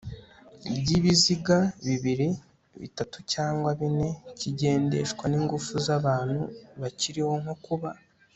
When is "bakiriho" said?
6.81-7.33